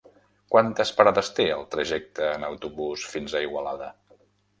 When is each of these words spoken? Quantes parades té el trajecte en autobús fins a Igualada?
Quantes 0.53 0.91
parades 1.01 1.29
té 1.39 1.45
el 1.57 1.61
trajecte 1.75 2.31
en 2.37 2.45
autobús 2.47 3.05
fins 3.13 3.37
a 3.37 3.43
Igualada? 3.49 3.91